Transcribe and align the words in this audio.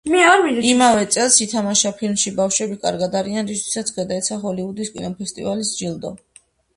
იმავე 0.67 1.01
წელს 1.15 1.35
ითამაშა 1.45 1.91
ფილმში 1.99 2.33
„ბავშვები 2.39 2.77
კარგად 2.85 3.17
არიან“, 3.19 3.51
რისთვისაც 3.53 3.91
გადაეცა 3.99 4.39
ჰოლივუდის 4.47 4.91
კინოფესტივალის 4.97 5.75
ჯილდო. 5.83 6.13